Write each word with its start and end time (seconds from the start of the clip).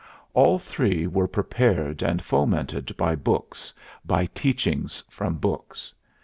All 0.33 0.57
three 0.57 1.05
were 1.05 1.27
prepared 1.27 2.01
and 2.01 2.23
fomented 2.25 2.97
by 2.97 3.15
books, 3.15 3.71
by 4.03 4.25
teachings 4.25 5.03
from 5.07 5.35
books. 5.35 5.93